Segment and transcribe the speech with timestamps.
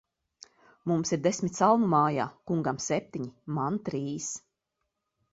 [0.91, 4.31] Mums ir desmit salmu mājā; kungam septiņi, man trīs.